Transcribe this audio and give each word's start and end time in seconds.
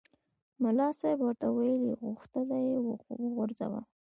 ملا 0.63 0.87
صاحب 0.99 1.19
ورته 1.23 1.45
وویل 1.49 1.81
هوغلته 2.01 2.39
یې 2.67 2.75
وغورځوه. 3.23 3.81